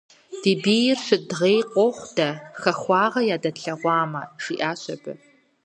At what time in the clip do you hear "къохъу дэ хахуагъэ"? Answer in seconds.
1.73-3.21